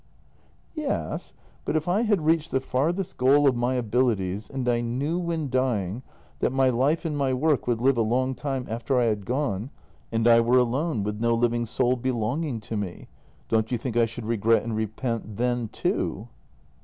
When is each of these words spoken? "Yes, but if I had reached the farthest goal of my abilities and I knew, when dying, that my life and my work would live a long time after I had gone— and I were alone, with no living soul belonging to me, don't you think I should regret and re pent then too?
"Yes, 0.73 1.33
but 1.63 1.75
if 1.75 1.87
I 1.87 2.01
had 2.01 2.25
reached 2.25 2.49
the 2.49 2.59
farthest 2.59 3.17
goal 3.17 3.47
of 3.47 3.55
my 3.55 3.75
abilities 3.75 4.49
and 4.49 4.67
I 4.67 4.81
knew, 4.81 5.19
when 5.19 5.47
dying, 5.47 6.01
that 6.39 6.51
my 6.51 6.69
life 6.71 7.05
and 7.05 7.15
my 7.15 7.35
work 7.35 7.67
would 7.67 7.79
live 7.79 7.97
a 7.97 8.01
long 8.01 8.33
time 8.33 8.65
after 8.67 8.99
I 8.99 9.03
had 9.05 9.27
gone— 9.27 9.69
and 10.11 10.27
I 10.27 10.39
were 10.41 10.57
alone, 10.57 11.03
with 11.03 11.21
no 11.21 11.35
living 11.35 11.67
soul 11.67 11.97
belonging 11.97 12.59
to 12.61 12.75
me, 12.77 13.09
don't 13.47 13.71
you 13.71 13.77
think 13.77 13.95
I 13.95 14.07
should 14.07 14.25
regret 14.25 14.63
and 14.63 14.75
re 14.75 14.87
pent 14.87 15.37
then 15.37 15.67
too? 15.67 16.29